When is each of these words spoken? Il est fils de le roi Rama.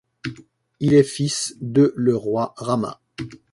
Il 0.79 0.95
est 0.95 1.03
fils 1.03 1.55
de 1.61 1.93
le 1.95 2.15
roi 2.17 2.55
Rama. 2.57 2.99